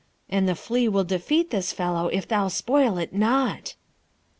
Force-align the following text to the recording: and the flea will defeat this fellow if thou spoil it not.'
and 0.31 0.49
the 0.49 0.55
flea 0.55 0.87
will 0.89 1.03
defeat 1.03 1.51
this 1.51 1.71
fellow 1.71 2.07
if 2.07 2.27
thou 2.27 2.47
spoil 2.47 2.97
it 2.97 3.13
not.' 3.13 3.75